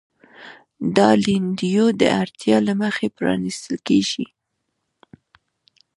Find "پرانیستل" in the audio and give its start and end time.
3.17-3.75